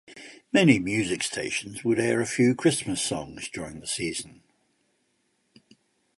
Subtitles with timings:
[0.51, 4.41] Many music stations would air a few Christmas songs during the season.